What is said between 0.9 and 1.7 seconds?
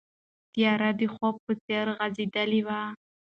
د خوب په